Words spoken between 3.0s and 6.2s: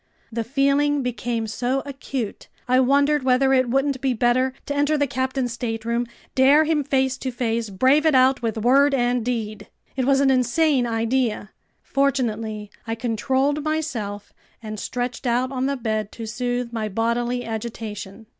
whether it wouldn't be better to enter the captain's stateroom,